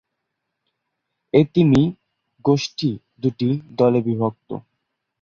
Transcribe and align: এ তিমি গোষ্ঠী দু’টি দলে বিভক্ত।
এ 1.33 1.41
তিমি 1.53 1.81
গোষ্ঠী 2.45 2.89
দু’টি 3.21 3.49
দলে 3.77 3.99
বিভক্ত। 4.01 4.49